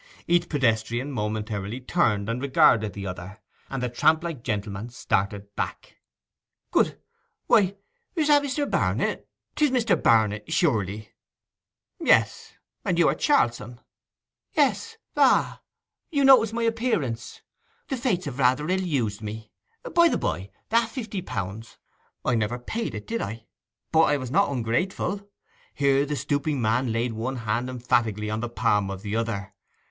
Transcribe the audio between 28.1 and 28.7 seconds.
on the